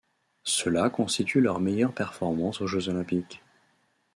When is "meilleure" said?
1.59-1.93